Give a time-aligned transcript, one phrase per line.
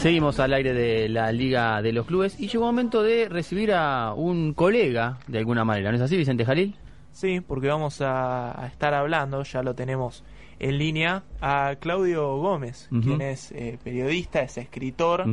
[0.00, 2.40] Seguimos al aire de la Liga de los Clubes.
[2.40, 6.16] Y llegó el momento de recibir a un colega de alguna manera, ¿no es así,
[6.16, 6.74] Vicente Jalil?
[7.12, 10.24] Sí, porque vamos a, estar hablando, ya lo tenemos
[10.58, 15.26] en línea, a Claudio Gómez, quien es eh, periodista, es escritor,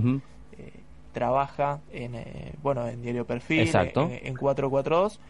[0.58, 0.74] eh,
[1.14, 5.22] trabaja en, eh, bueno, en Diario Perfil, en, 442,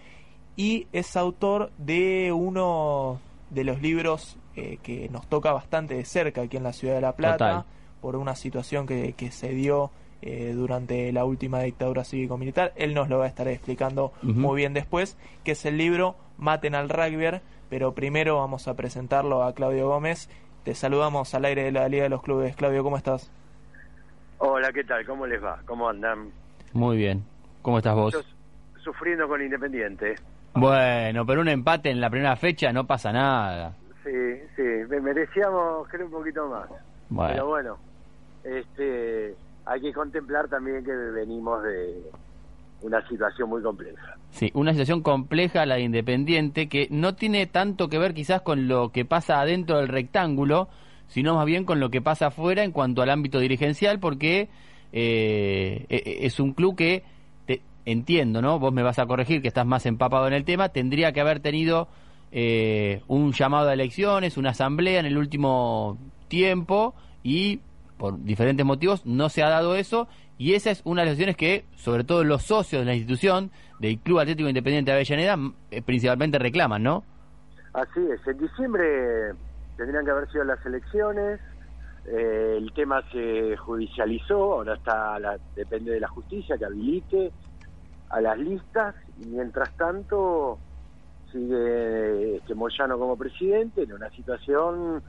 [0.56, 3.20] y es autor de uno
[3.52, 7.16] de los libros que nos toca bastante de cerca aquí en la ciudad de La
[7.16, 7.68] Plata
[8.02, 9.92] por una situación que, que se dio
[10.22, 12.74] eh, durante la última dictadura cívico-militar.
[12.76, 16.74] Él nos lo va a estar explicando muy bien después, que es el libro Maten
[16.74, 17.40] al Rugby,
[17.70, 20.30] pero primero vamos a presentarlo a Claudio Gómez.
[20.64, 22.56] Te saludamos al aire de la Liga de los Clubes.
[22.56, 23.32] Claudio, ¿cómo estás?
[24.40, 25.06] Hola, ¿qué tal?
[25.06, 25.60] ¿Cómo les va?
[25.66, 26.32] ¿Cómo andan?
[26.74, 27.24] Muy bien.
[27.62, 28.36] ¿Cómo estás vos?
[28.84, 30.16] sufriendo con Independiente.
[30.54, 33.76] Bueno, pero un empate en la primera fecha no pasa nada.
[34.04, 34.12] Sí,
[34.56, 34.64] sí,
[35.02, 36.70] merecíamos creo un poquito más.
[37.10, 37.78] Pero bueno,
[38.48, 42.02] este, hay que contemplar también que venimos de
[42.82, 44.16] una situación muy compleja.
[44.32, 48.68] Sí, una situación compleja la de Independiente que no tiene tanto que ver quizás con
[48.68, 50.70] lo que pasa adentro del rectángulo,
[51.08, 54.50] sino más bien con lo que pasa afuera en cuanto al ámbito dirigencial, porque
[54.94, 57.04] eh, e, e, es un club que,
[57.46, 58.60] te, entiendo, ¿no?
[58.60, 61.40] Vos me vas a corregir que estás más empapado en el tema, tendría que haber
[61.40, 61.88] tenido
[62.32, 65.98] eh, un llamado a elecciones, una asamblea en el último
[66.28, 67.62] tiempo y
[67.98, 70.08] por diferentes motivos no se ha dado eso
[70.38, 73.52] y esa es una de las decisiones que, sobre todo los socios de la institución,
[73.80, 75.38] del Club Atlético Independiente de Avellaneda,
[75.72, 77.04] eh, principalmente reclaman, ¿no?
[77.74, 79.34] Así es, en diciembre
[79.78, 81.40] tendrían que haber sido las elecciones,
[82.08, 87.32] eh, el tema se judicializó, ahora está la, depende de la justicia que habilite
[88.10, 90.58] a las listas y mientras tanto
[91.32, 95.04] sigue este Moyano como presidente en una situación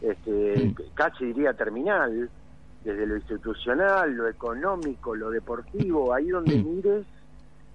[0.00, 2.30] este, casi diría terminal,
[2.84, 7.06] desde lo institucional, lo económico, lo deportivo, ahí donde mires,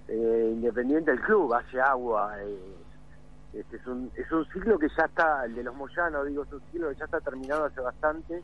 [0.08, 2.36] eh, independiente del club, hace agua.
[2.42, 2.76] Eh,
[3.54, 6.52] este es, un, es un ciclo que ya está, el de los Moyanos, digo, es
[6.52, 8.42] un ciclo que ya está terminado hace bastante,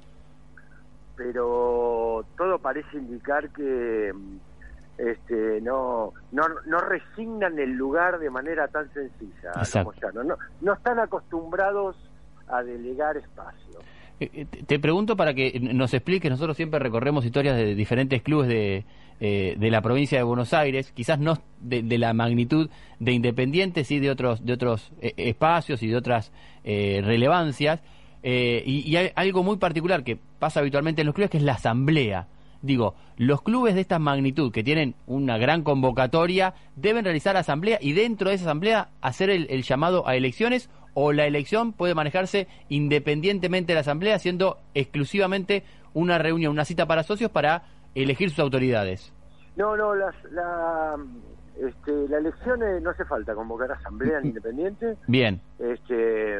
[1.15, 4.13] pero todo parece indicar que
[4.97, 9.51] este, no, no, no resignan el lugar de manera tan sencilla.
[9.55, 10.25] Los Moyanos.
[10.25, 11.97] No, no están acostumbrados
[12.47, 13.79] a delegar espacio.
[14.21, 18.47] Eh, eh, te pregunto para que nos expliques, nosotros siempre recorremos historias de diferentes clubes
[18.47, 18.85] de,
[19.19, 22.69] eh, de la provincia de Buenos Aires, quizás no de, la magnitud
[22.99, 26.31] de Independiente, sí de otros, de otros espacios y de otras
[26.63, 27.81] relevancias,
[28.23, 31.53] y, y, hay algo muy particular que pasa habitualmente en los clubes, que es la
[31.53, 32.27] asamblea.
[32.61, 37.93] Digo, los clubes de esta magnitud que tienen una gran convocatoria deben realizar asamblea y
[37.93, 43.71] dentro de esa asamblea hacer el llamado a elecciones o la elección puede manejarse independientemente
[43.71, 45.63] de la Asamblea, siendo exclusivamente
[45.93, 47.63] una reunión, una cita para socios para
[47.95, 49.13] elegir sus autoridades?
[49.55, 50.95] No, no, las, la,
[51.59, 54.97] este, la elección no hace falta convocar asamblea independiente.
[55.07, 55.41] Bien.
[55.59, 56.39] Este,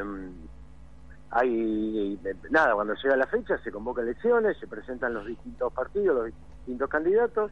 [1.30, 2.18] hay
[2.50, 6.90] nada, cuando llega la fecha se convoca elecciones, se presentan los distintos partidos, los distintos
[6.90, 7.50] candidatos.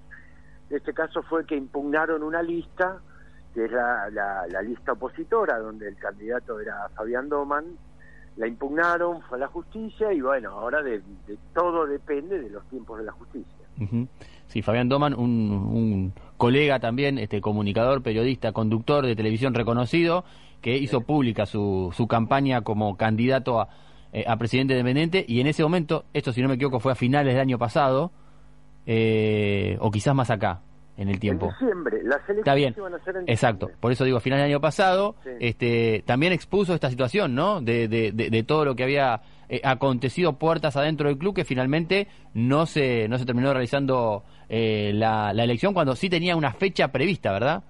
[0.69, 3.01] En este caso fue que impugnaron una lista
[3.55, 7.65] que es la, la, lista opositora, donde el candidato era Fabián Doman,
[8.37, 11.03] la impugnaron, fue a la justicia y bueno, ahora de,
[11.55, 13.57] todo depende de los tiempos de la justicia.
[14.47, 20.25] Sí, Fabián Doman, un, colega también, este comunicador, periodista, conductor de televisión reconocido,
[20.61, 23.69] que hizo pública su, su campaña como candidato a,
[24.13, 26.97] eh, a presidente independiente y en ese momento, esto si no me equivoco fue a
[26.97, 28.13] finales del año pasado,
[28.87, 30.63] eh, o quizás más acá,
[31.01, 31.47] en el tiempo.
[31.47, 32.75] En diciembre, las elecciones Está bien.
[32.77, 36.35] Iban a ser en Exacto, por eso digo, a final del año pasado, este, también
[36.35, 37.63] expuso esta situación, ¿no?
[37.63, 42.09] De, de, de, todo lo que había eh, acontecido puertas adentro del club, que finalmente
[42.35, 46.89] no se, no se terminó realizando eh, la, la elección cuando sí tenía una fecha
[46.89, 47.65] prevista, ¿verdad?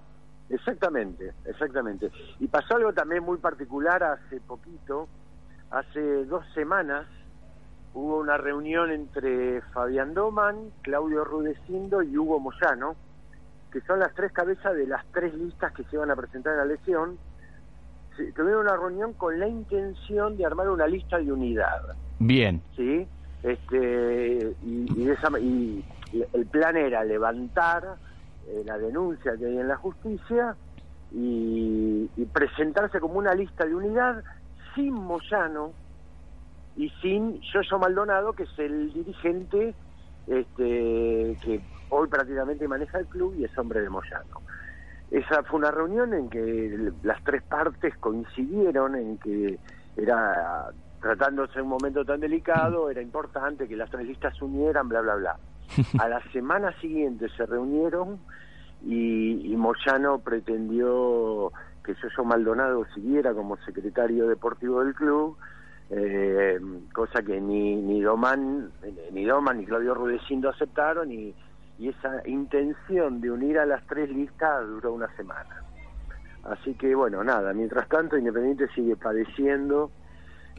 [0.49, 2.11] Exactamente, exactamente.
[2.41, 5.07] Y pasó algo también muy particular hace poquito,
[5.69, 7.07] hace dos semanas,
[7.93, 12.97] hubo una reunión entre Fabián Doman, Claudio Rudecindo y Hugo Moyano,
[13.71, 16.59] que son las tres cabezas de las tres listas que se van a presentar en
[16.59, 17.17] la elección,
[18.35, 21.95] tuvieron una reunión con la intención de armar una lista de unidad.
[22.19, 22.61] Bien.
[22.75, 23.07] ¿Sí?
[23.43, 25.85] Este, y, y,
[26.33, 27.95] el plan era levantar
[28.47, 30.55] eh, la denuncia que hay en la justicia
[31.11, 34.23] y, presentarse como una lista de unidad
[34.75, 35.73] sin Moyano
[36.77, 39.73] y sin Yoyo Maldonado, que es el dirigente
[40.27, 44.41] este, que hoy prácticamente maneja el club y es hombre de Moyano.
[45.11, 49.59] Esa fue una reunión en que las tres partes coincidieron en que
[49.97, 50.69] era
[51.01, 55.01] tratándose de un momento tan delicado, era importante que las tres listas se unieran, bla,
[55.01, 55.37] bla, bla.
[55.99, 58.19] A la semana siguiente se reunieron
[58.85, 61.51] y, Moyano pretendió
[61.83, 65.35] que Yoyo Maldonado siguiera como secretario deportivo del club,
[65.89, 66.59] eh,
[66.93, 68.71] cosa que ni, ni Domán,
[69.11, 71.33] ni Doman ni Claudio Rudecindo aceptaron y,
[71.81, 75.63] y esa intención de unir a las tres listas duró una semana.
[76.43, 79.89] Así que bueno, nada, mientras tanto Independiente sigue padeciendo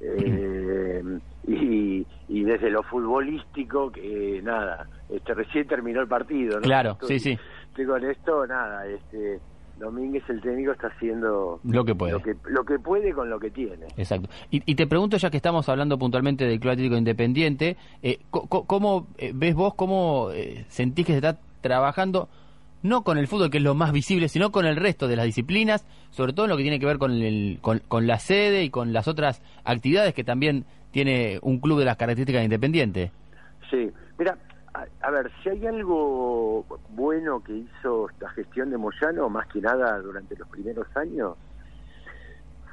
[0.01, 6.63] eh, y, y, desde lo futbolístico que nada, este recién terminó el partido, ¿no?
[6.63, 7.39] Claro, sí, sí.
[7.69, 9.41] Estoy con esto, nada, este
[9.83, 12.13] Domínguez el técnico está haciendo lo que puede.
[12.13, 13.87] lo que, lo que puede con lo que tiene.
[13.97, 14.29] Exacto.
[14.51, 19.33] Y, te pregunto ya que estamos hablando puntualmente del Club Atlético Independiente eh, ¿cómo eh,
[19.35, 22.29] ves vos cómo eh, sentís que se está trabajando
[22.83, 25.25] no con el fútbol, que es lo más visible, sino con el resto de las
[25.25, 28.71] disciplinas, sobre todo en lo que tiene que ver con, el, con, la sede y
[28.71, 33.11] con las otras actividades que también tiene un club de las características independientes.
[33.71, 34.37] Sí, mira,
[34.75, 39.99] a, ver, si hay algo bueno que hizo esta gestión de Moyano, más que nada
[40.01, 41.37] durante los primeros años,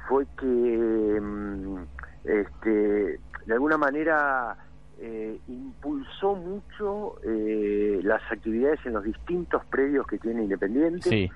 [0.08, 1.76] fue que mm,
[2.24, 4.56] este, de alguna manera
[4.98, 11.30] eh, impulsó mucho eh, las actividades en los distintos predios que tiene Independiente,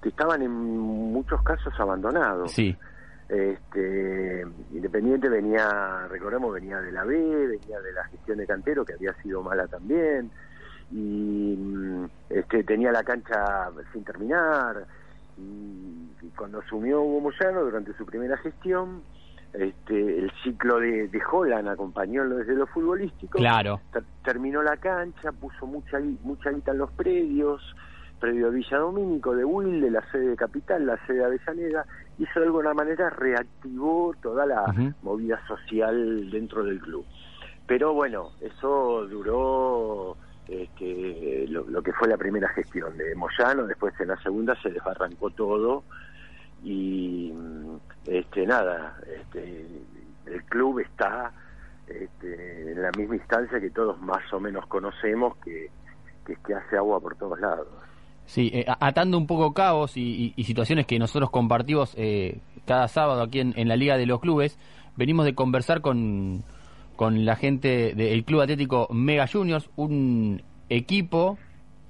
[0.00, 2.52] que estaban en muchos casos abandonados.
[2.52, 2.76] Sí.
[3.28, 8.94] Este, Independiente venía, recordemos, venía de la B, venía de la gestión de Cantero, que
[8.94, 10.30] había sido mala también,
[10.90, 14.86] y mm, este, tenía la cancha sin terminar,
[15.36, 19.02] y, cuando asumió Hugo Moyano durante su primera gestión,
[19.52, 23.38] este, el ciclo de, de Holland acompañó desde lo futbolístico.
[23.38, 23.80] Claro.
[24.24, 27.60] terminó la cancha, puso mucha mucha guita en los predios,
[28.20, 31.86] predio Villa Domínico, de Wilde, la sede de Capital, la sede de Avellaneda,
[32.18, 37.04] hizo de alguna manera reactivó toda la movida social dentro del club.
[37.66, 40.16] Pero bueno, eso duró
[40.48, 45.30] este, lo, que fue la primera gestión de Moyano, después en la segunda se desbarrancó
[45.30, 45.84] todo
[46.64, 47.32] y
[48.06, 49.66] este nada este
[50.26, 51.30] el club está
[51.86, 55.70] este, en la misma instancia que todos más o menos conocemos que,
[56.26, 57.68] que, hace agua por todos lados
[58.28, 63.40] Sí, eh, atando un poco cabos y, situaciones que nosotros compartimos eh, cada sábado aquí
[63.40, 64.58] en, la Liga de los Clubes,
[64.96, 66.44] venimos de conversar con,
[66.94, 71.38] con la gente del Club Atlético Mega Juniors, un equipo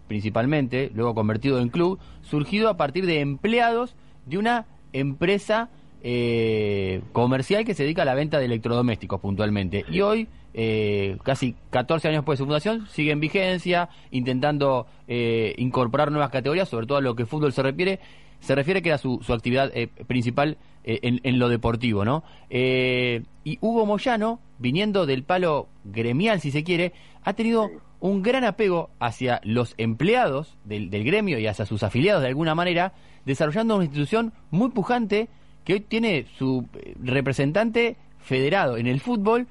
[0.07, 5.71] principalmente, luego convertido en club, surgido a partir de empleados de una empresa
[6.03, 9.85] eh, comercial que se dedica a la venta de electrodomésticos puntualmente.
[9.91, 15.55] Y hoy, eh, casi 14 años después de su fundación, sigue en vigencia, intentando eh,
[15.59, 18.01] incorporar nuevas categorías, sobre todo a lo que fútbol se refiere,
[18.41, 22.25] se refiere que era su, su actividad eh, principal en, en, lo deportivo, ¿no?
[22.49, 26.95] y Hugo Moyano, viniendo del palo gremial, si se quiere,
[27.25, 27.69] ha tenido
[28.01, 32.55] un gran apego hacia los empleados del, del gremio y hacia sus afiliados de alguna
[32.55, 32.95] manera,
[33.27, 35.29] desarrollando una institución muy pujante
[35.69, 39.47] que hoy tiene su eh, representante federado en el fútbol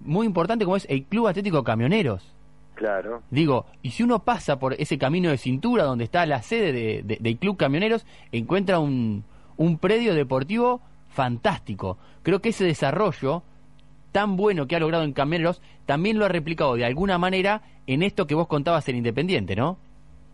[0.00, 2.30] muy importante como es el Club Atlético Camioneros.
[2.74, 3.22] Claro.
[3.30, 7.18] Digo, y si uno pasa por ese camino de cintura donde está la sede de,
[7.18, 9.24] del Club Camioneros, encuentra un,
[9.56, 11.96] un predio deportivo fantástico.
[12.22, 13.42] Creo que ese desarrollo
[14.12, 18.02] tan bueno que ha logrado en Camioneros también lo ha replicado de alguna manera en
[18.02, 19.78] esto que vos contabas en Independiente, ¿no?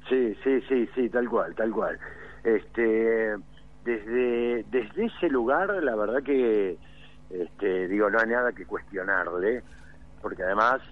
[0.09, 1.97] Sí, sí, sí, sí, tal cual, tal cual.
[2.42, 3.37] Este,
[3.88, 6.76] desde, desde ese lugar, la verdad que,
[7.30, 9.62] este, digo, no hay nada que cuestionarle,
[10.21, 10.83] porque además,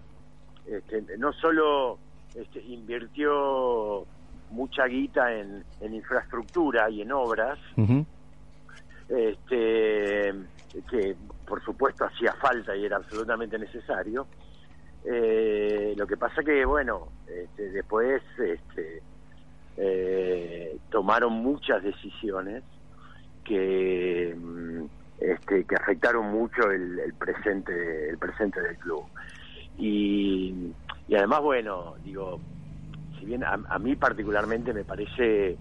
[0.67, 1.99] este, no solo
[2.35, 4.07] este, invirtió
[4.51, 7.59] mucha guita en, en infraestructura y en obras,
[9.09, 10.33] este,
[10.91, 14.27] que por supuesto hacía falta y era absolutamente necesario.
[15.05, 19.03] Eh, lo que pasa que, bueno, este, después este,
[19.77, 22.65] eh, tomaron muchas decisiones
[23.47, 24.85] que mm,
[25.19, 29.05] este, que afectaron mucho el, presente el presente del club.
[29.79, 30.73] Y,
[31.09, 32.41] y además bueno digo
[33.19, 35.57] si bien a, mí particularmente me parece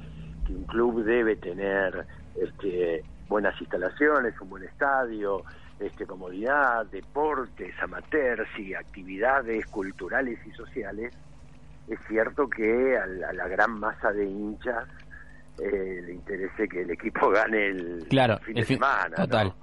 [0.46, 5.44] que un club debe tener este buenas instalaciones un buen estadio
[5.80, 11.14] este comodidad deportes amateurs y actividades culturales y sociales
[11.88, 14.86] es cierto que a la, gran masa de hinchas
[15.60, 18.08] eh, le interese que el equipo gane el
[18.42, 19.16] fin de semana.
[19.16, 19.54] Total.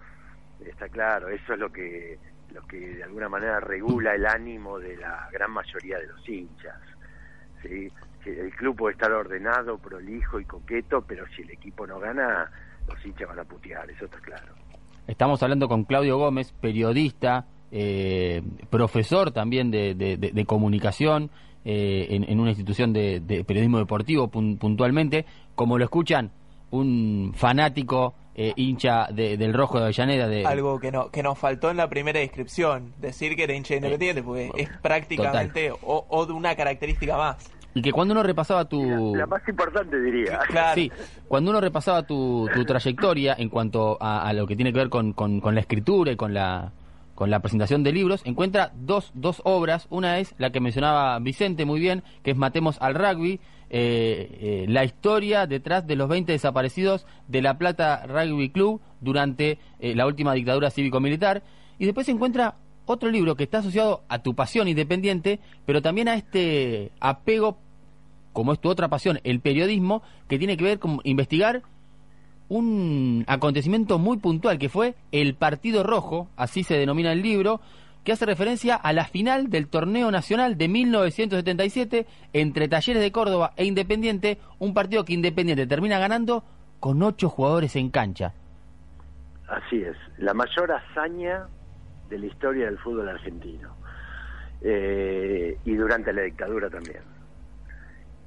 [0.64, 2.18] Está claro, eso es lo que,
[2.52, 6.80] lo que de alguna manera regula el ánimo de la gran mayoría de los hinchas.
[7.62, 7.90] ¿sí?
[8.24, 12.50] El club puede estar ordenado, prolijo y coqueto, pero si el equipo no gana,
[12.86, 14.54] los hinchas van a putear, eso está claro.
[15.06, 21.30] Estamos hablando con Claudio Gómez, periodista, eh, profesor también de, de, comunicación,
[21.64, 26.30] eh, en, una institución de, periodismo deportivo puntualmente, como lo escuchan
[26.72, 30.26] un fanático eh, hincha del Rojo de Avellaneda.
[30.26, 30.44] De...
[30.44, 34.22] Algo que, no, que nos faltó en la primera descripción, decir que era hincha independiente,
[34.22, 37.50] porque es prácticamente o, de una característica más.
[37.74, 39.14] Y que cuando uno repasaba tu...
[39.14, 40.40] La, más importante diría.
[40.74, 40.90] Sí,
[41.28, 45.12] cuando uno repasaba tu, tu trayectoria en cuanto a, lo que tiene que ver con,
[45.12, 46.72] con, la escritura y con la,
[47.14, 49.86] con la presentación de libros, encuentra dos, dos obras.
[49.90, 53.40] Una es la que mencionaba Vicente muy bien, que es Matemos al Rugby,
[53.70, 59.58] eh, eh, la historia detrás de los 20 desaparecidos de La Plata Rugby Club durante
[59.80, 61.42] eh, la última dictadura cívico-militar.
[61.78, 66.14] Y después encuentra otro libro que está asociado a tu pasión independiente, pero también a
[66.14, 67.56] este apego,
[68.32, 71.62] como es tu otra pasión, el periodismo, que tiene que ver con investigar
[72.52, 77.62] un acontecimiento muy puntual, que fue el Partido Rojo, así se denomina el libro,
[78.04, 83.54] que hace referencia a la final del torneo nacional de 1977 entre Talleres de Córdoba
[83.56, 86.44] e Independiente, un partido que Independiente termina ganando
[86.78, 88.34] con ocho jugadores en cancha.
[89.48, 91.46] Así es, la mayor hazaña
[92.10, 93.74] de la historia del fútbol argentino
[94.60, 97.00] eh, y durante la dictadura también.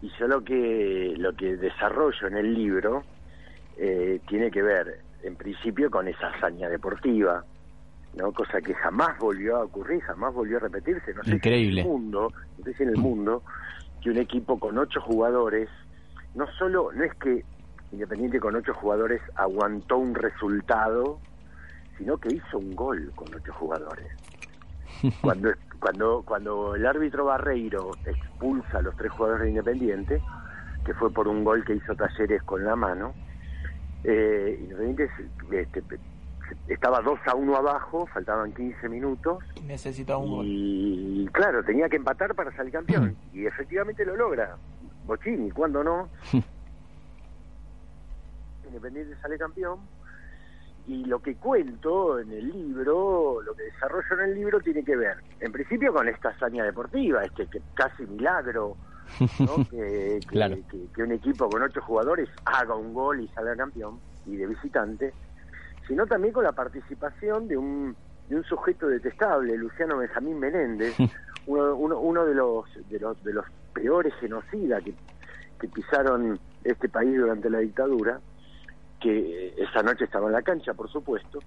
[0.02, 3.04] Y yo lo que lo que desarrollo en el libro
[3.78, 7.44] eh, tiene que ver, en principio, con esa hazaña deportiva,
[8.16, 8.32] ¿no?
[8.32, 11.14] cosa que jamás volvió a ocurrir, jamás volvió a repetirse.
[11.14, 11.82] No sé Increíble.
[11.82, 13.44] en el mundo, no sé si en el mundo,
[14.02, 15.70] que un equipo con ocho jugadores,
[16.34, 17.44] no solo, no es que
[17.92, 21.20] Independiente con ocho jugadores aguantó un resultado,
[21.98, 24.08] sino que hizo un gol con ocho jugadores.
[25.22, 30.22] Cuando, cuando, cuando el árbitro Barreiro expulsa a los tres jugadores de Independiente,
[30.86, 33.14] que fue por un gol que hizo Talleres con la mano,
[34.08, 35.10] eh, Independiente
[35.52, 35.84] este,
[36.68, 39.44] estaba 2 a 1 abajo, faltaban 15 minutos.
[39.66, 40.46] Necesitaba un gol.
[40.48, 43.16] Y claro, tenía que empatar para salir campeón.
[43.34, 44.56] y efectivamente lo logra.
[45.06, 46.10] Bochini, ¿cuándo no?
[48.68, 49.80] Independiente sale campeón.
[50.88, 54.96] Y lo que cuento en el libro, lo que desarrollo en el libro, tiene que
[54.96, 58.78] ver, en principio, con esta hazaña deportiva, este que casi milagro,
[59.72, 60.20] que,
[60.94, 65.14] que, un equipo con ocho jugadores haga un gol y salga campeón, y de visitante
[65.88, 67.96] sino también con la participación de un,
[68.30, 70.96] de un sujeto detestable, Luciano Benjamín Menéndez,
[71.48, 74.94] uno, uno, de, los, de, los, de los peores genocidas que,
[75.60, 78.20] que pisaron este país durante la dictadura,
[79.00, 81.40] que esa noche estaba en la cancha, por supuesto,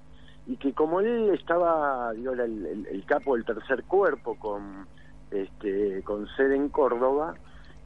[0.47, 4.87] y que como él estaba, digo, el, el, capo del tercer cuerpo con,
[5.31, 7.35] este, con sede en Córdoba,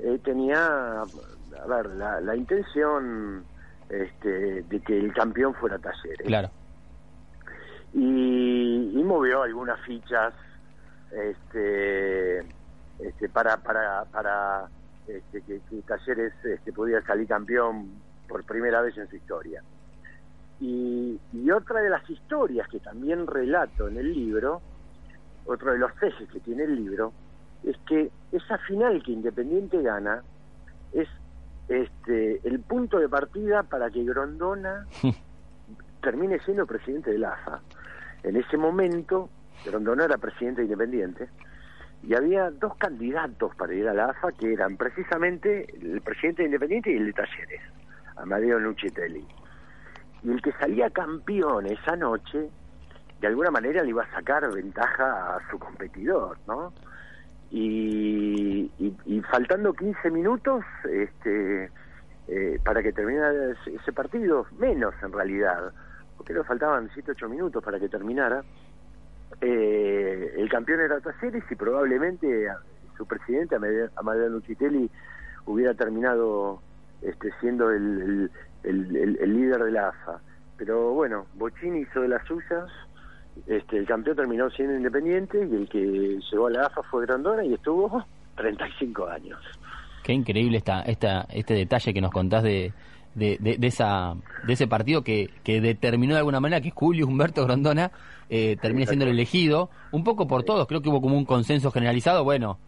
[0.02, 3.44] eh, tenía, a ver, la, la intención
[3.88, 6.26] este, de que el campeón fuera Talleres.
[6.26, 6.50] Claro.
[7.94, 10.32] Y, movió algunas fichas
[11.10, 12.38] este,
[12.98, 14.68] este, para, para, para
[15.06, 17.90] este, que, Talleres este, pudiera salir campeón
[18.26, 19.62] por primera vez en su historia.
[20.60, 24.62] Y, y otra de las historias que también relato en el libro,
[25.44, 27.12] otro de los ejes que tiene el libro,
[27.64, 30.22] es que esa final que Independiente gana
[30.92, 31.08] es
[31.68, 34.86] este, el punto de partida para que Grondona
[36.02, 37.60] termine siendo presidente de la AFA.
[38.22, 39.30] En ese momento,
[39.64, 41.28] Grondona era presidente independiente
[42.02, 46.92] y había dos candidatos para ir a la AFA que eran precisamente el presidente independiente
[46.92, 47.62] y el de Talleres,
[48.16, 49.24] Amadeo Nucitelli.
[50.24, 52.48] Y el que salía campeón esa noche,
[53.20, 56.72] de alguna manera le iba a sacar ventaja a su competidor, ¿no?
[57.52, 58.72] Y,
[59.04, 61.70] y, faltando 15 minutos este,
[62.28, 65.70] eh, para que terminara ese partido, menos en realidad,
[66.16, 68.42] porque le faltaban 7, 8 minutos para que terminara,
[69.42, 72.48] eh, el campeón era Taceres y probablemente
[72.96, 73.56] su presidente,
[73.96, 74.90] Amadeo Nucitelli,
[75.44, 76.62] hubiera terminado
[77.02, 78.30] este, siendo el,
[78.62, 80.20] el, el líder de la AFA.
[80.56, 82.70] Pero bueno, Bochini hizo de las suyas
[83.46, 87.44] este, el campeón terminó siendo independiente y el que llegó a la AFA fue Grandona
[87.44, 88.04] y estuvo
[88.36, 89.38] 35 años.
[90.02, 92.72] Qué increíble esta, esta, este detalle que nos contás de,
[93.14, 94.14] de, de, esa,
[94.46, 97.92] de ese partido que, que determinó de alguna manera que Julio Humberto Grandona
[98.28, 101.70] eh, termine siendo el elegido, un poco por todos, creo que hubo como un consenso
[101.70, 102.58] generalizado, bueno,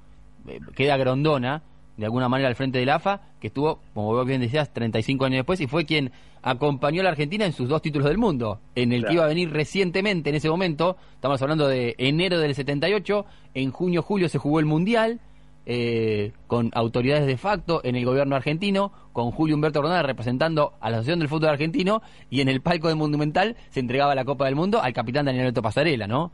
[0.46, 1.62] eh, queda Grondona,
[1.96, 5.38] de alguna manera al frente del AFA, que estuvo, como vos bien decías, 35 años
[5.38, 6.10] después y fue quien
[6.42, 9.28] acompañó a la Argentina en sus dos títulos del mundo, en el que iba a
[9.28, 13.24] venir recientemente en ese momento, estamos hablando de enero del 78,
[13.54, 15.20] en junio, julio se jugó el Mundial,
[15.66, 20.90] eh, con autoridades de facto en el gobierno argentino, con Julio Humberto Rodríguez representando a
[20.90, 24.44] la Asociación del Fútbol Argentino, y en el palco del Monumental se entregaba la Copa
[24.46, 26.32] del Mundo al capitán Daniel Alberto Pasarela, ¿no?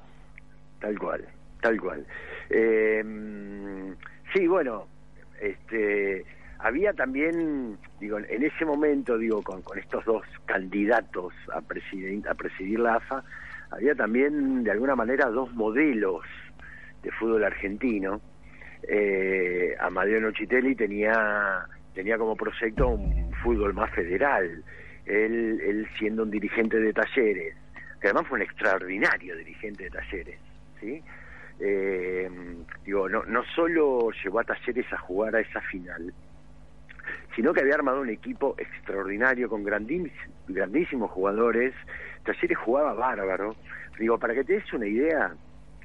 [0.80, 1.24] Tal cual,
[1.60, 2.04] tal cual.
[2.48, 3.04] Eh,
[4.34, 4.86] Sí, bueno,
[5.40, 6.24] este,
[6.58, 12.34] había también, digo, en ese momento, digo, con, con estos dos candidatos a, presidir, a
[12.34, 13.24] presidir la AFA,
[13.70, 16.24] había también, de alguna manera, dos modelos
[17.02, 18.20] de fútbol argentino.
[18.82, 24.62] Eh, Amadeo Nochitelli tenía, tenía como proyecto un fútbol más federal.
[25.06, 27.56] Él, él siendo un dirigente de talleres,
[28.00, 30.38] que además fue un extraordinario dirigente de talleres,
[30.80, 31.02] ¿sí?
[31.60, 32.28] Eh,
[32.84, 36.12] digo, no, no solo llevó a talleres a jugar a esa final,
[37.36, 41.74] sino que había armado un equipo extraordinario con grandísimos jugadores.
[42.24, 43.56] Talleres jugaba bárbaro.
[43.98, 45.34] Digo, para que te des una idea,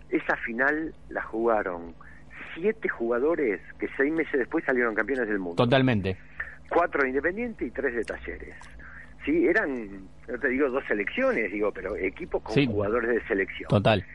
[0.09, 1.93] esa final la jugaron
[2.53, 5.61] siete jugadores que seis meses después salieron campeones del mundo.
[5.61, 6.17] Totalmente.
[6.69, 8.55] Cuatro de Independiente y tres de Talleres.
[9.25, 13.67] Sí, eran, no te digo dos selecciones, digo, pero equipos con jugadores de selección.
[13.67, 14.05] Total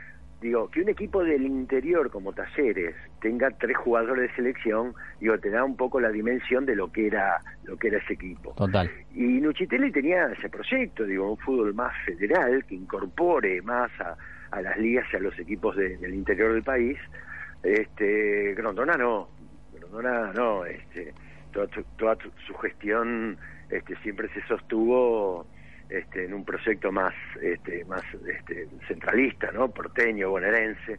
[0.40, 5.50] digo, que un equipo del interior como Talleres tenga tres jugadores de selección, digo, te
[5.50, 8.54] da un poco la dimensión de lo que era lo que era ese equipo.
[8.56, 8.90] Total.
[9.14, 14.16] Y Nuchitelli tenía ese proyecto, digo, un fútbol más federal que incorpore más a,
[14.50, 16.98] a las ligas y a los equipos del interior del país.
[17.62, 19.28] Este, Grondona no,
[19.74, 21.12] Grondona no, este,
[21.52, 21.68] toda,
[21.98, 22.16] toda
[22.46, 23.36] su gestión
[23.68, 25.46] este, siempre se sostuvo
[25.90, 29.68] este, en un proyecto más este, más este, centralista, ¿no?
[29.68, 30.98] porteño, bonaerense.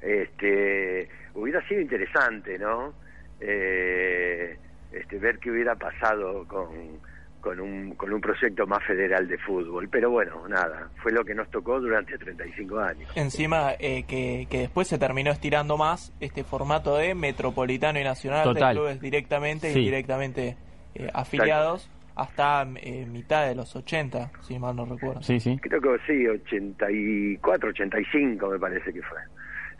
[0.00, 2.94] Este, hubiera sido interesante, ¿no?
[3.38, 4.56] Eh,
[4.92, 7.00] este, ver qué hubiera pasado con,
[7.40, 9.90] con, un, con un proyecto más federal de fútbol.
[9.90, 13.12] Pero bueno, nada, fue lo que nos tocó durante 35 años.
[13.14, 18.54] Encima, eh, que, que después se terminó estirando más este formato de metropolitano y nacional
[18.54, 20.56] de clubes directamente e indirectamente
[20.94, 25.22] eh, afiliados hasta eh, mitad de los 80, si mal no recuerdo.
[25.22, 25.58] Sí, sí.
[25.60, 29.18] Creo que sí, 84, 85 me parece que fue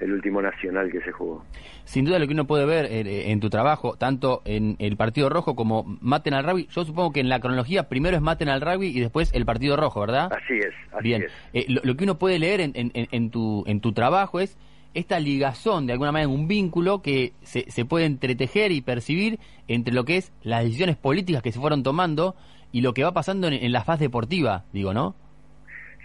[0.01, 1.45] el último nacional que se jugó.
[1.85, 5.29] Sin duda lo que uno puede ver eh, en tu trabajo, tanto en el Partido
[5.29, 8.61] Rojo como Maten al Rugby, yo supongo que en la cronología primero es Maten al
[8.61, 10.33] Rugby y después el Partido Rojo, ¿verdad?
[10.33, 11.23] Así es, así Bien.
[11.23, 11.33] es.
[11.53, 14.57] Eh, lo, que uno puede leer en, en, en, tu, en tu trabajo es
[14.95, 19.95] esta ligazón, de alguna manera, un vínculo que se, se puede entretejer y percibir entre
[19.95, 22.35] lo que es las decisiones políticas que se fueron tomando
[22.73, 25.15] y lo que va pasando en, la faz deportiva, digo, ¿no?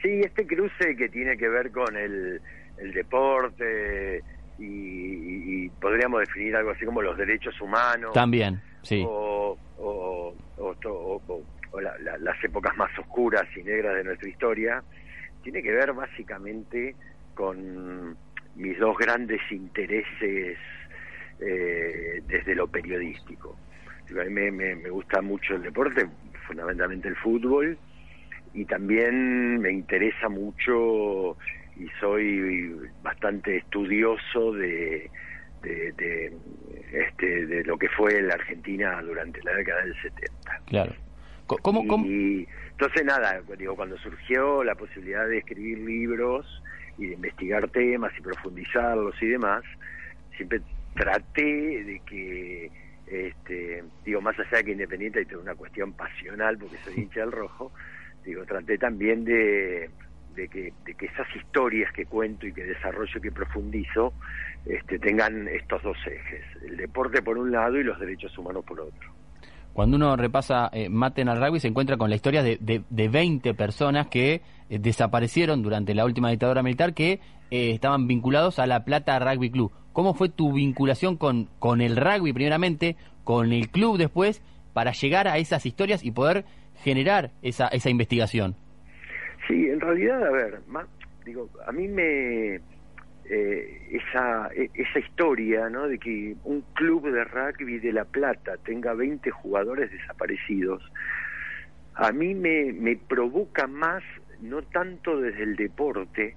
[0.02, 2.42] Sí, este cruce que tiene que ver con el,
[2.78, 4.24] el deporte
[4.60, 8.14] y, podríamos definir algo así como los derechos humanos.
[8.14, 9.04] También, sí.
[9.08, 10.34] O, o,
[12.22, 14.84] las épocas más oscuras y negras de nuestra historia,
[15.44, 16.96] tiene que ver básicamente
[17.34, 18.18] con
[18.56, 20.58] mis dos grandes intereses
[21.40, 23.58] eh, desde lo periodístico.
[24.10, 26.08] A mí me, me, gusta mucho el deporte,
[26.48, 27.78] fundamentalmente el fútbol,
[28.54, 31.38] y también me interesa mucho
[31.78, 35.10] y soy bastante estudioso de,
[35.62, 36.34] de,
[36.94, 40.62] este, de lo que fue la Argentina durante la década del 70.
[40.68, 40.94] Claro.
[41.48, 46.64] ¿Cómo, y, entonces nada, digo, cuando surgió la posibilidad de escribir libros,
[46.98, 49.64] y de investigar temas y profundizarlos y demás,
[50.36, 50.62] siempre
[50.94, 52.72] traté de que,
[53.08, 57.32] este, digo, más allá de que Independiente hay una cuestión pasional, porque soy hincha del
[57.32, 57.72] rojo,
[58.24, 59.90] digo, traté también de,
[60.36, 64.14] de, que, de que esas historias que cuento y que desarrollo y que profundizo
[64.66, 68.80] este, tengan estos dos ejes, el deporte por un lado y los derechos humanos por
[68.80, 69.15] otro.
[69.76, 73.10] Cuando uno repasa eh, Maten al Rugby se encuentra con la historia de, de, de
[73.10, 77.20] 20 personas que eh, desaparecieron durante la última dictadura militar que
[77.52, 79.74] eh, estaban vinculados a La Plata Rugby Club.
[79.92, 85.28] ¿Cómo fue tu vinculación con, con el rugby primeramente, con el club después, para llegar
[85.28, 86.46] a esas historias y poder
[86.82, 88.56] generar esa, esa investigación?
[89.46, 90.62] Sí, en realidad, a ver,
[91.26, 92.62] digo, a mí me
[93.30, 95.88] eh, esa, e, esa historia ¿no?
[95.88, 100.84] de que un club de rugby de La Plata tenga 20 jugadores desaparecidos,
[101.96, 104.04] a mí me, me provoca más,
[104.42, 106.36] no tanto desde el deporte,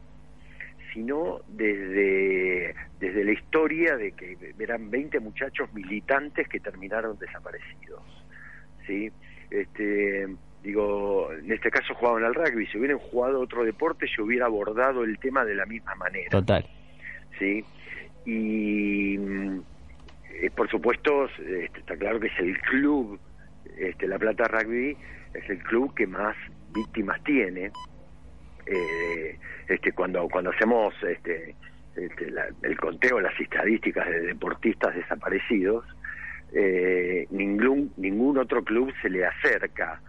[0.92, 8.02] sino desde, desde la historia de que eran 20 muchachos militantes que terminaron desaparecidos.
[8.86, 9.12] ¿sí?
[9.50, 10.28] Este,
[10.62, 15.04] digo, en este caso jugaban al rugby, si hubieran jugado otro deporte yo hubiera abordado
[15.04, 16.30] el tema de la misma manera.
[16.30, 16.64] Total.
[17.38, 17.64] ¿Sí?
[18.24, 19.16] Y
[20.40, 23.18] eh, por supuesto, este, está claro que es el club,
[23.78, 24.96] este, La Plata Rugby,
[25.34, 26.36] es el club que más
[26.72, 27.72] víctimas tiene.
[28.66, 31.54] Eh, este, cuando, cuando hacemos este,
[31.96, 35.84] este el conteo, las estadísticas de deportistas desaparecidos,
[36.52, 40.00] eh, ningún, ningún otro club se le acerca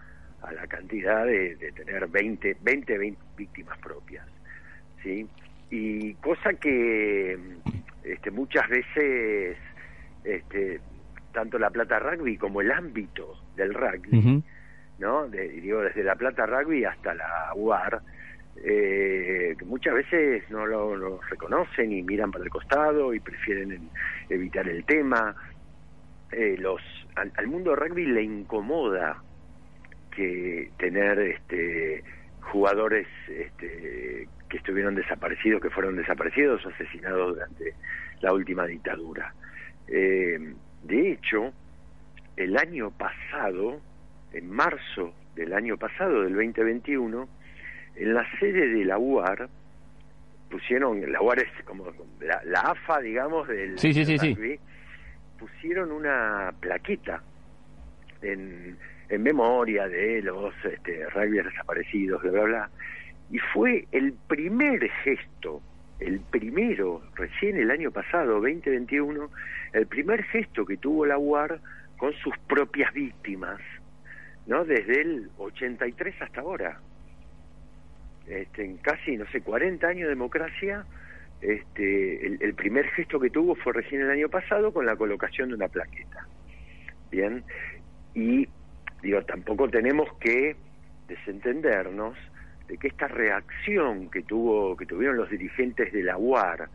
[0.42, 4.26] a la cantidad de, de tener 20, 20, 20 víctimas propias.
[5.04, 5.28] ¿sí?
[5.70, 7.38] Y cosa que
[8.04, 9.58] este, muchas veces
[10.24, 10.80] este,
[11.32, 14.44] tanto la Plata Rugby como el ámbito del rugby,
[15.00, 15.28] ¿no?
[15.28, 18.02] digo, desde la Plata Rugby hasta la UAR,
[18.58, 23.90] eh, que muchas veces no lo, reconocen y miran para el costado y prefieren
[24.30, 25.36] evitar el tema.
[26.32, 26.82] Eh, los
[27.16, 29.24] al, al, mundo rugby le incomoda
[30.12, 32.04] que tener este
[32.52, 37.74] jugadores este, que estuvieron desaparecidos, que fueron desaparecidos o asesinados durante
[38.22, 39.34] la última dictadura.
[39.88, 41.54] Eh, de hecho,
[42.36, 43.80] el año pasado,
[44.34, 47.30] en marzo del año pasado, del 2021,
[47.96, 49.50] en la sede de la UAR,
[50.50, 51.86] pusieron, la UAR es como
[52.20, 54.60] la, AFA, digamos, del, sí, sí, sí,
[55.38, 57.22] pusieron una plaquita
[58.22, 58.78] en,
[59.10, 62.70] en memoria de los este, desaparecidos, bla, bla, bla.
[63.32, 65.62] Y fue el primer gesto,
[66.00, 69.30] el primero, recién el año pasado, 2021,
[69.74, 71.60] el primer gesto que tuvo la UAR
[71.98, 73.60] con sus propias víctimas,
[74.48, 74.66] ¿no?
[74.66, 76.80] Desde el 83 hasta ahora.
[78.26, 80.86] Este, en casi, no sé, 40 años de democracia,
[81.42, 85.50] este, el, el, primer gesto que tuvo fue recién el año pasado con la colocación
[85.50, 86.28] de una plaqueta.
[87.12, 87.44] Bien,
[88.14, 88.48] y
[89.02, 90.56] digo, tampoco tenemos que
[91.08, 92.16] desentendernos
[92.70, 96.70] de que esta reacción que tuvo, que tuvieron los dirigentes de la UAR,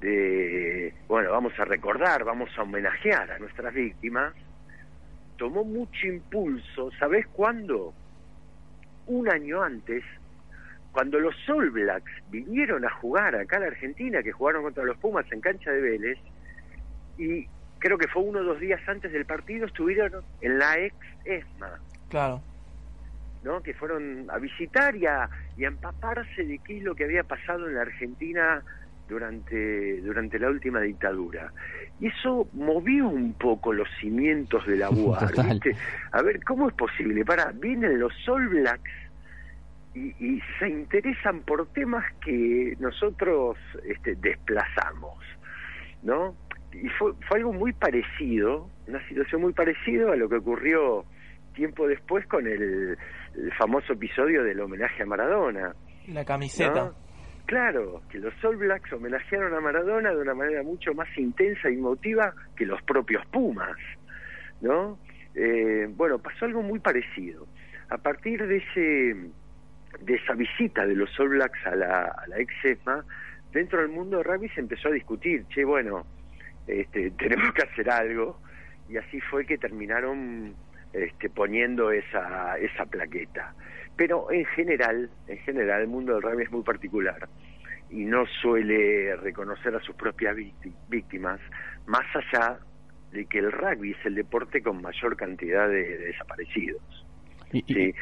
[0.00, 4.34] de, bueno, vamos a recordar, vamos a homenajear a nuestras víctimas,
[5.36, 7.94] tomó mucho impulso, ¿sabés cuándo?
[9.06, 10.02] Un año antes,
[10.90, 14.96] cuando los All Blacks vinieron a jugar acá a la Argentina, que jugaron contra los
[14.98, 16.18] Pumas en cancha de Vélez,
[17.18, 17.46] y
[17.78, 21.78] creo que fue uno o dos días antes del partido, estuvieron en la ex ESMA.
[22.08, 22.42] Claro.
[23.42, 23.62] ¿No?
[23.62, 27.24] que fueron a visitar y a, y a empaparse de qué es lo que había
[27.24, 28.62] pasado en la Argentina
[29.08, 31.52] durante, durante la última dictadura.
[31.98, 35.32] Y eso movió un poco los cimientos de la UAR.
[36.12, 37.24] A ver, ¿cómo es posible?
[37.24, 38.90] Para, vienen los All Blacks
[39.94, 45.18] y, y se interesan por temas que nosotros este, desplazamos,
[46.02, 46.36] ¿no?
[46.72, 51.04] Y fue, fue algo muy parecido, una situación muy parecida a lo que ocurrió
[51.52, 52.96] tiempo después con el,
[53.58, 55.74] famoso episodio del homenaje a Maradona.
[56.08, 56.92] La camiseta.
[57.46, 61.74] Claro, que los All Blacks homenajearon a Maradona de una manera mucho más intensa y
[61.74, 63.76] emotiva que los propios Pumas,
[64.60, 64.98] ¿no?
[65.34, 67.46] Eh, bueno, pasó algo muy parecido.
[67.88, 69.30] A partir de ese
[70.00, 73.04] de esa visita de los All Blacks a la, a la ex ESMA,
[73.52, 76.06] dentro del mundo de rugby se empezó a discutir, che, bueno,
[76.66, 78.38] este, tenemos que hacer algo,
[78.88, 80.54] y así fue que terminaron
[80.92, 83.54] este, poniendo esa, esa plaqueta.
[83.96, 87.28] Pero en general, en general, el mundo del rugby es muy particular
[87.90, 90.36] y no suele reconocer a sus propias
[90.88, 91.40] víctimas,
[91.86, 92.58] más allá
[93.10, 96.82] de que el rugby es el deporte con mayor cantidad de, desaparecidos.
[97.52, 97.96] Y,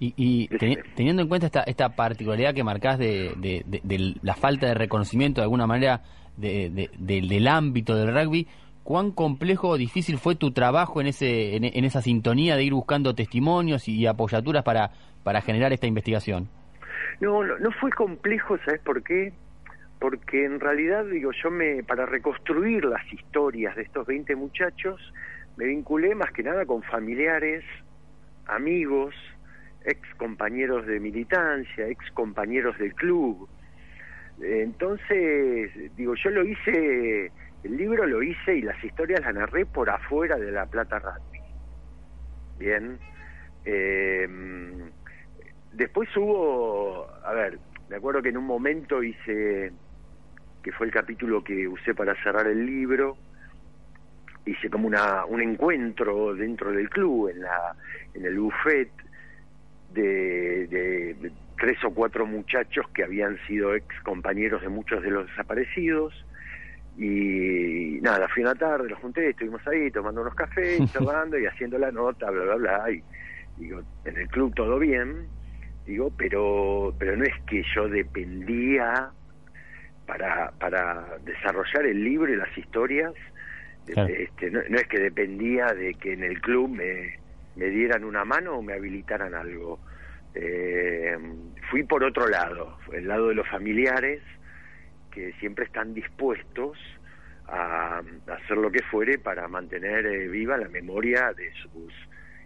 [0.00, 0.48] y,
[0.94, 5.46] teniendo en cuenta esta, esta particularidad que marcás de, de, la falta de reconocimiento de
[5.46, 6.02] alguna manera
[6.36, 8.46] del ámbito del rugby,
[8.82, 13.14] ¿Cuán complejo o difícil fue tu trabajo en, ese, en, esa sintonía de ir buscando
[13.14, 16.48] testimonios y apoyaturas para, para generar esta investigación?
[17.20, 19.32] No, no, fue complejo, ¿sabes por qué?
[19.98, 25.00] Porque en realidad, digo, yo me, para reconstruir las historias de estos 20 muchachos,
[25.56, 27.64] me vinculé más que nada con familiares,
[28.46, 29.14] amigos,
[29.84, 33.48] ex compañeros de militancia, ex compañeros del club.
[34.40, 37.32] Entonces, digo, yo lo hice
[37.68, 41.40] el libro lo hice y las historias las narré por afuera de La Plata Rugby.
[42.58, 42.98] Bien.
[43.64, 44.26] Eh,
[45.74, 47.58] después hubo, a ver,
[47.90, 49.70] me acuerdo que en un momento hice,
[50.62, 53.18] que fue el capítulo que usé para cerrar el libro,
[54.46, 57.76] hice como una, un encuentro dentro del club, en, la,
[58.14, 58.90] en el buffet,
[59.92, 65.26] de, de tres o cuatro muchachos que habían sido ex compañeros de muchos de los
[65.26, 66.14] desaparecidos
[66.98, 71.78] y nada, fui una tarde, los junté, estuvimos ahí tomando unos cafés, charlando y haciendo
[71.78, 72.90] la nota, bla, bla, bla.
[72.90, 73.02] Y
[73.56, 75.28] digo, en el club todo bien,
[75.86, 79.10] digo, pero, pero no es que yo dependía
[80.06, 83.12] para, para desarrollar el libro y las historias,
[83.86, 87.16] este, no, es que dependía de que en el club me,
[87.54, 89.78] me dieran una mano o me habilitaran algo.
[90.34, 91.16] Eh,
[91.70, 94.20] fui por otro lado, el lado de los familiares,
[95.18, 96.78] que siempre están dispuestos
[97.46, 101.92] a, hacer lo que fuere para mantener eh, viva la memoria de sus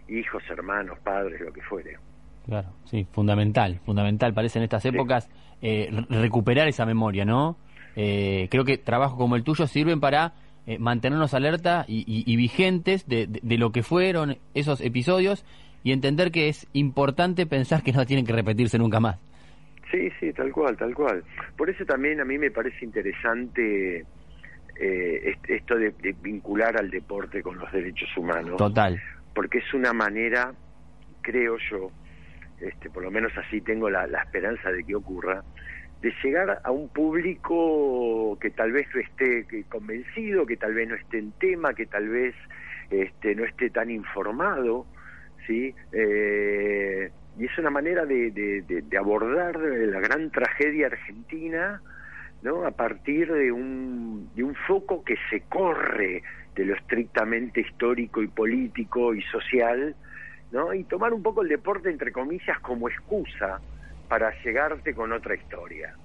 [0.07, 1.97] hijos, hermanos, padres, lo que fuere.
[2.45, 5.29] Claro, sí, fundamental, fundamental, parece en estas épocas
[5.61, 7.57] eh, recuperar esa memoria, ¿no?
[7.95, 10.33] Eh, creo que trabajos como el tuyo sirven para
[10.65, 15.45] eh, mantenernos alerta y, vigentes de, lo que fueron esos episodios
[15.83, 19.19] y entender que es importante pensar que no tienen que repetirse nunca más.
[19.93, 21.23] Sí, sí, tal cual, tal cual.
[21.55, 24.03] Por eso también a mí me parece interesante
[24.75, 28.57] eh, esto de, vincular al deporte con los derechos humanos.
[28.57, 28.99] Total.
[29.35, 30.51] Porque es una manera,
[31.21, 31.91] creo yo,
[32.59, 35.43] este, por lo menos así tengo la esperanza de que ocurra,
[36.03, 40.95] de llegar a un público que tal vez no esté convencido, que tal vez no
[40.95, 42.35] esté en tema, que tal vez
[42.89, 44.85] este, no esté tan informado,
[45.47, 45.73] ¿sí?
[45.93, 51.81] Eh, y es una manera de, de, abordar la gran tragedia argentina,
[52.41, 52.65] ¿no?
[52.65, 56.21] A partir de un, de un foco que se corre
[56.55, 59.95] de lo estrictamente histórico y político y social,
[60.51, 60.73] ¿no?
[60.73, 63.59] Y tomar un poco el deporte, entre comillas, como excusa
[64.07, 65.95] para llegarte con otra historia.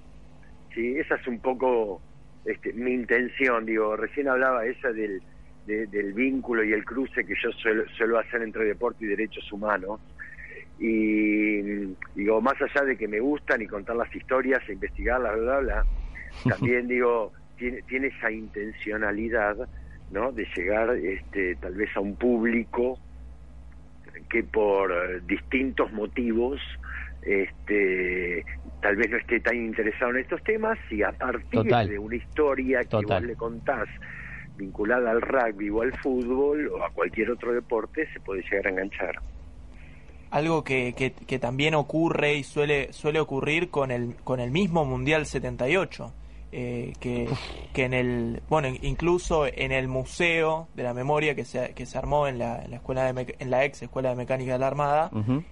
[0.75, 0.99] ¿Sí?
[0.99, 2.01] Esa es un poco
[2.45, 5.21] este, mi intención, digo, recién hablaba esa del,
[5.67, 10.01] del vínculo y el cruce que yo suelo, hacer entre deporte y derechos humanos.
[10.79, 11.61] Y
[12.15, 15.61] digo, más allá de que me gustan y contar las historias e investigarlas, bla, bla,
[15.61, 15.87] bla,
[16.49, 19.57] también digo, tiene, tiene esa intencionalidad,
[20.11, 20.33] ¿no?
[20.33, 22.99] De llegar este, tal vez a un público
[24.29, 26.61] que por distintos motivos
[27.23, 28.45] este,
[28.81, 32.85] tal vez no esté tan interesado en estos temas y a partir de una historia
[32.85, 33.89] que vos le contás
[34.57, 38.71] vinculada al rugby o al fútbol o a cualquier otro deporte se puede llegar a
[38.71, 39.21] enganchar.
[40.31, 45.27] Algo que, que, también ocurre y suele, suele ocurrir con el, con el mismo Mundial
[45.27, 46.13] 78.
[46.51, 47.29] Eh, que,
[47.75, 51.99] que en el bueno incluso en el museo de la memoria que se, que se
[51.99, 55.11] armó en la, escuela de en la ex escuela de mecánica de la armada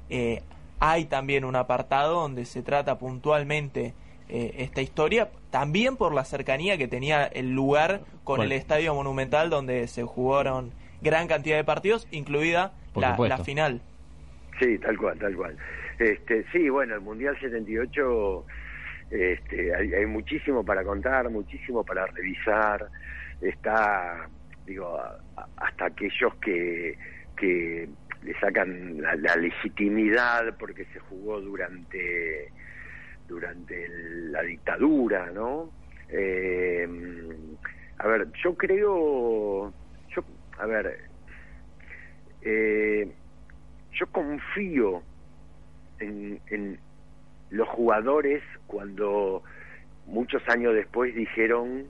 [0.08, 0.40] eh,
[0.80, 3.92] hay también un apartado donde se trata puntualmente
[4.28, 9.50] eh, esta historia, también por la cercanía que tenía el lugar con el Estadio Monumental
[9.50, 13.82] donde se jugaron gran cantidad de partidos, incluida la, final.
[14.58, 15.56] Sí, tal cual, tal cual.
[15.98, 18.46] Este, sí, bueno, el Mundial 78
[19.10, 22.88] este, hay, hay muchísimo para contar, muchísimo para revisar.
[23.40, 24.28] Está,
[24.64, 24.98] digo,
[25.56, 26.96] hasta aquellos que,
[27.36, 27.88] que
[28.22, 32.52] le sacan la, legitimidad porque se jugó durante
[33.28, 33.88] durante
[34.30, 35.72] la dictadura, ¿no?
[36.08, 36.88] Eh,
[37.98, 39.74] a ver, yo creo,
[40.14, 40.24] yo,
[40.58, 40.96] a ver,
[42.40, 43.16] eh,
[43.98, 45.02] yo confío
[45.98, 46.78] en, en
[47.50, 49.42] los jugadores cuando
[50.06, 51.84] muchos años después dijeron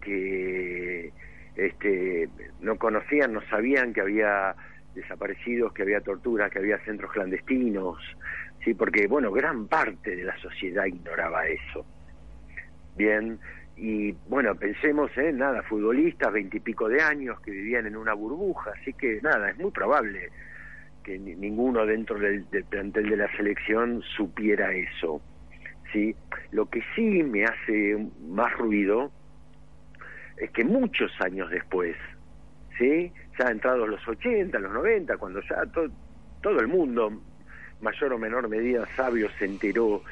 [0.00, 1.12] que
[1.56, 2.28] este
[2.60, 4.54] no conocían, no sabían que había
[4.94, 7.98] desaparecidos, que había torturas, que había centros clandestinos,
[8.64, 11.84] sí, porque bueno, gran parte de la sociedad ignoraba eso.
[12.96, 13.38] Bien,
[13.76, 18.92] y bueno, pensemos en nada, futbolistas, veintipico de años que vivían en una burbuja, así
[18.94, 20.30] que nada, es muy probable
[21.08, 25.22] que ninguno dentro del, plantel de la selección supiera eso.
[25.90, 26.14] ¿sí?
[26.50, 27.96] Lo que sí me hace
[28.28, 29.10] más ruido
[30.36, 31.96] es que muchos años después,
[32.76, 33.10] ¿sí?
[33.38, 35.64] ya entrados los 80, los 90, cuando ya
[36.42, 37.22] todo el mundo,
[37.80, 40.02] mayor o menor medida sabio, se enteró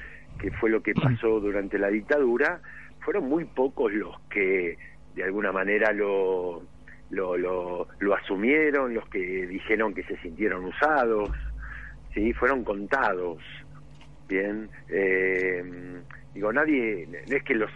[0.41, 2.63] que fue lo que pasó durante la dictadura,
[3.01, 4.79] fueron muy pocos los que
[5.15, 6.63] de alguna manera lo,
[7.11, 11.31] lo, lo, asumieron, los que dijeron que se sintieron usados,
[12.15, 13.39] sí, fueron contados.
[14.29, 15.63] Bien, eh,
[16.35, 17.71] digo, nadie, no es que los,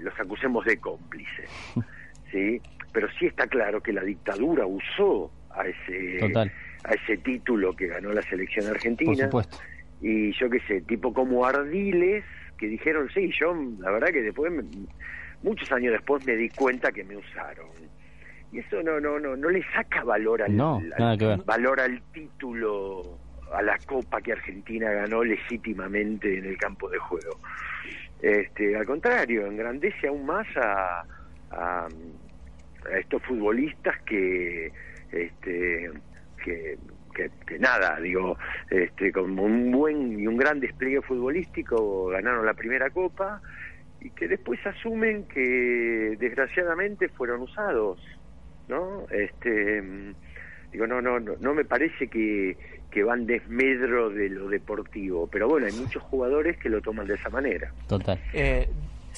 [0.00, 1.50] los acusemos de cómplices,
[2.30, 2.60] ¿sí?
[2.92, 6.20] pero sí está claro que la dictadura usó a ese
[6.84, 9.28] a ese título que ganó la selección argentina.
[10.00, 12.24] Y yo qué sé, tipo como Ardiles,
[12.56, 14.52] que dijeron, sí, yo la verdad que después,
[15.42, 17.66] muchos años después me di cuenta que me usaron.
[18.52, 20.56] Y eso no no no no le saca valor al,
[21.44, 23.18] valor al título,
[23.52, 27.38] a la copa que Argentina ganó legítimamente en el campo de juego.
[28.20, 31.04] Este, al contrario, engrandece aún más a,
[31.50, 31.88] a
[32.92, 34.72] a estos futbolistas que
[35.12, 35.90] este
[36.44, 36.78] que,
[37.46, 38.36] que, nada digo
[38.70, 43.40] este con un buen y un gran despliegue futbolístico ganaron la primera copa
[44.00, 48.00] y que después asumen que desgraciadamente fueron usados
[48.68, 49.82] no este
[50.72, 52.56] digo no no no, no me parece que
[52.90, 57.14] que van desmedro de lo deportivo pero bueno hay muchos jugadores que lo toman de
[57.14, 57.72] esa manera.
[57.86, 58.18] Total.
[58.32, 58.68] Eh,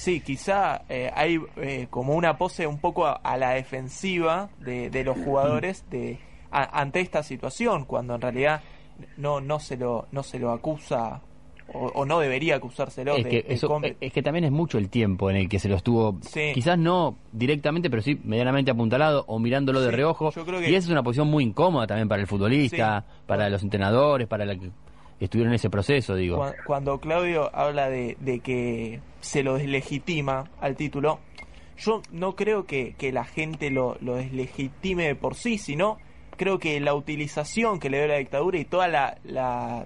[0.00, 5.18] Sí, quizá eh, hay eh, como una pose un poco a, la defensiva de, los
[5.18, 6.18] jugadores de
[6.50, 8.62] ante esta situación, cuando en realidad
[9.18, 11.20] no no se lo no se lo acusa
[11.72, 13.16] o, no debería acusárselo.
[13.16, 13.44] Es, que
[14.00, 16.18] es, que también es mucho el tiempo en el que se lo estuvo,
[16.54, 20.33] quizás no directamente, pero sí medianamente apuntalado o mirándolo de reojo.
[20.61, 24.44] Y esa es una posición muy incómoda también para el futbolista, para los entrenadores, para
[24.44, 24.70] la que
[25.20, 26.44] estuvieron en ese proceso, digo.
[26.66, 31.20] Cuando, Claudio habla de, que se lo deslegitima al título,
[31.78, 35.98] yo no creo que, la gente lo, lo deslegitime por sí, sino
[36.37, 39.85] creo que la utilización que le dio la dictadura y toda la, la,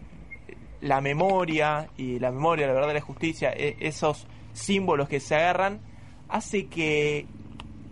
[1.00, 5.80] memoria y la memoria, la verdad, de la justicia, e, esos símbolos que se agarran,
[6.28, 7.26] hace que,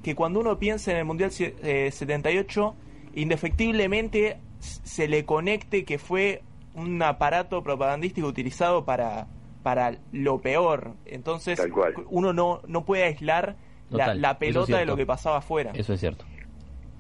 [0.03, 6.43] que cuando uno piensa en el Mundial 78, eh, indefectiblemente se le conecte que fue
[6.75, 9.27] un aparato propagandístico utilizado para,
[9.63, 10.93] para lo peor.
[11.07, 11.61] Entonces,
[12.09, 13.57] uno no, no puede aislar
[13.91, 15.73] la, pelota de lo que pasaba afuera.
[15.75, 16.25] Eso es cierto.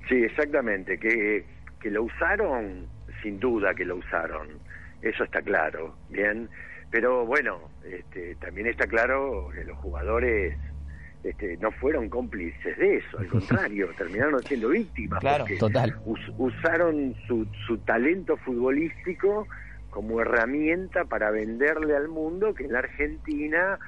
[0.09, 1.45] Sí, exactamente, que,
[1.81, 2.87] que lo usaron,
[3.23, 4.49] sin duda que lo usaron,
[5.03, 6.49] eso está claro, bien,
[6.91, 10.57] pero bueno, este, también está claro que los jugadores
[11.25, 15.21] este, no fueron cómplices de eso, al contrario, terminaron siendo víctimas.
[15.21, 15.97] Claro, total.
[16.39, 19.47] usaron su, su talento futbolístico
[19.91, 23.79] como herramienta para venderle al mundo que en la Argentina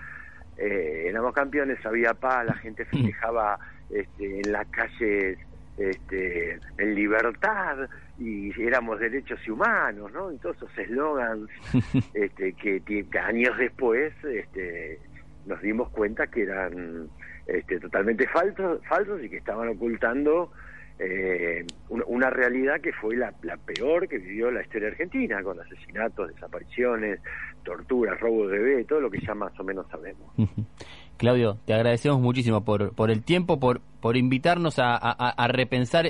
[0.56, 3.58] eh, éramos campeones, había paz, la gente festejaba
[3.90, 5.38] este, en las calles
[5.76, 10.32] este, en libertad y éramos derechos y humanos, ¿no?
[10.32, 11.50] Y todos esos eslogans
[12.14, 14.98] este, que, años después este,
[15.46, 17.08] nos dimos cuenta que eran
[17.46, 20.50] este, totalmente falsos, falsos y que estaban ocultando
[20.98, 27.20] eh, una, realidad que fue la, peor que vivió la historia argentina, con asesinatos, desapariciones,
[27.64, 30.32] torturas, robos de bebé, todo lo que ya más o menos sabemos.
[31.16, 36.06] Claudio, te agradecemos muchísimo por, por el tiempo, por, por invitarnos a, repensar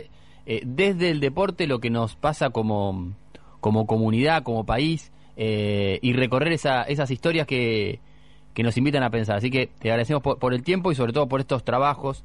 [0.46, 3.12] eh, desde el deporte lo que nos pasa como,
[3.60, 8.00] como comunidad, como país, eh, y recorrer esa, esas historias que,
[8.54, 9.36] que nos invitan a pensar.
[9.36, 12.24] Así que te agradecemos por, por, el tiempo y sobre todo por estos trabajos.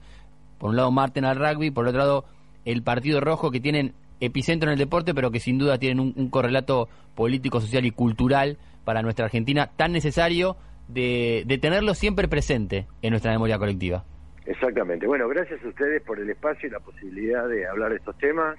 [0.58, 2.26] Por un lado, Marten al rugby, por otro lado,
[2.66, 6.30] el Partido Rojo, que tienen epicentro en el deporte, pero que sin duda tienen un
[6.30, 10.58] correlato político, social y cultural para nuestra Argentina tan necesario
[10.90, 14.04] de, tenerlo siempre presente en nuestra memoria colectiva.
[14.46, 15.06] Exactamente.
[15.06, 18.58] Bueno, gracias a ustedes por el espacio y la posibilidad de hablar de estos temas.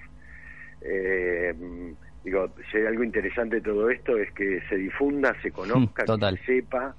[0.81, 1.53] Eh,
[2.23, 6.37] digo, si hay algo interesante de todo esto es que se difunda, se conozca, que
[6.37, 6.95] se sepa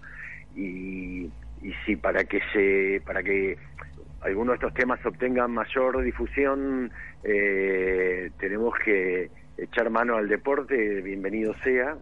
[0.54, 1.24] y,
[1.62, 3.56] y sí, para que se, para que
[4.20, 6.92] algunos de estos temas obtengan mayor difusión,
[7.24, 11.96] eh, tenemos que echar mano al deporte, bienvenido sea,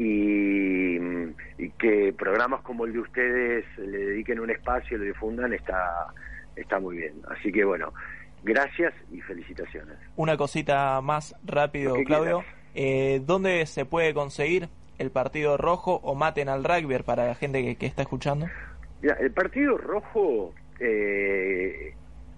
[0.00, 6.06] y, que programas como el de ustedes le dediquen un espacio, lo difundan, está,
[6.56, 7.14] está muy bien.
[7.28, 7.92] Así que bueno,
[8.42, 9.96] gracias y felicitaciones.
[10.16, 12.44] Una cosita más rápido, Claudio.
[12.74, 17.76] Eh, ¿Dónde se puede conseguir el Partido Rojo o Maten al Rugby para la gente
[17.76, 18.46] que, está escuchando?
[19.02, 21.94] el Partido Rojo eh,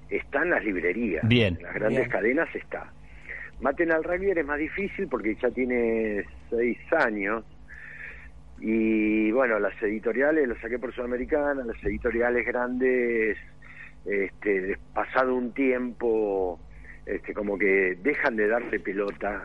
[0.09, 1.27] está en las librerías.
[1.27, 1.57] Bien.
[1.57, 2.93] En las grandes cadenas está.
[3.61, 7.45] Maten al rugby es más difícil porque ya tiene seis años
[8.65, 13.37] y bueno, las editoriales, lo saqué por Sudamericana, las editoriales grandes,
[14.07, 16.61] este, pasado un tiempo,
[17.05, 19.45] este, como que dejan de darle pelota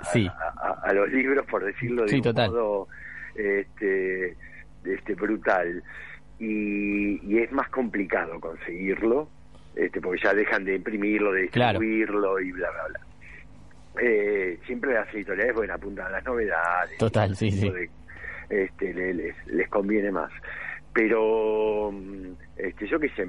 [0.83, 2.87] a, los libros, por decirlo de un modo
[3.33, 4.37] este,
[4.85, 5.83] este, brutal.
[6.37, 9.29] Y, y, es más complicado conseguirlo,
[9.75, 12.99] este, porque ya dejan de imprimirlo, de distribuirlo y bla, bla, bla.
[13.99, 17.71] Eh, siempre las editoriales bueno apuntan a las novedades total sí sí
[18.49, 20.31] este les, les conviene más.
[20.93, 23.27] Pero mm, este yo que sé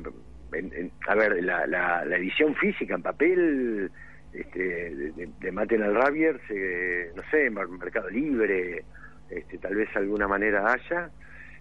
[1.06, 3.90] a ver la, la, edición física en papel
[4.32, 8.84] este de, de Maten al Ravier se, no sé en Mercado Libre
[9.28, 11.10] este tal vez alguna manera haya.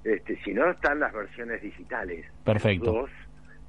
[0.04, 2.26] Este si no están las versiones digitales.
[2.46, 2.92] Perfecto.
[2.92, 3.10] Dos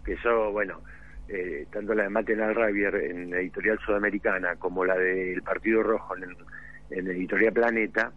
[0.04, 0.80] que eso bueno
[1.28, 6.34] eh, tanto la de Maten Ravier en Editorial Sudamericana como la del Partido Rojo en,
[6.90, 8.12] en Editorial Planeta,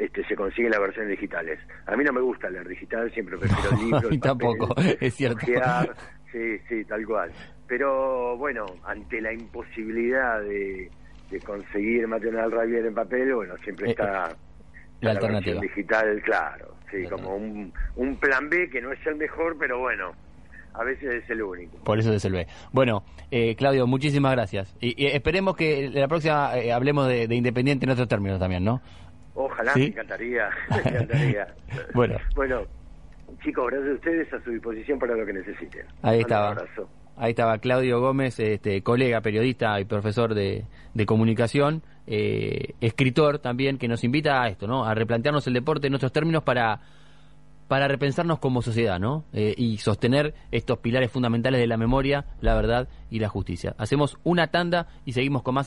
[0.00, 1.60] este, se consiguen las versiones digitales.
[1.86, 4.12] A mí no me gusta leer digital, siempre prefiero libros.
[4.12, 5.46] y tampoco, es cierto.
[6.32, 7.30] sí, sí, tal cual.
[7.66, 10.90] Pero bueno, ante la imposibilidad de,
[11.30, 14.36] de conseguir Maten Ravier en papel, bueno, siempre eh, está
[15.00, 16.74] la, alternativa digital, claro.
[16.90, 20.12] Sí, como un, un plan B que no es el mejor, pero bueno,
[20.74, 21.78] a veces es el único.
[21.84, 22.46] Por eso es el B.
[22.72, 24.74] Bueno, eh, Claudio, muchísimas gracias.
[24.80, 28.80] Y, esperemos que la próxima eh, hablemos de, Independiente en otros términos también, ¿no?
[29.34, 31.54] Ojalá, me encantaría, me encantaría.
[31.94, 32.16] bueno.
[32.34, 32.62] Bueno,
[33.42, 35.86] chicos, gracias a ustedes, a su disposición para lo que necesiten.
[36.02, 36.56] Ahí estaba.
[37.16, 40.64] Ahí estaba Claudio Gómez, este, colega, periodista y profesor de,
[41.06, 44.86] comunicación, eh, escritor también, que nos invita a esto, ¿no?
[44.86, 46.80] A replantearnos el deporte en nuestros términos para,
[47.68, 49.24] para repensarnos como sociedad, ¿no?
[49.34, 53.74] Eh, y sostener estos pilares fundamentales de la memoria, la verdad y la justicia.
[53.76, 55.58] Hacemos una tanda y seguimos con más.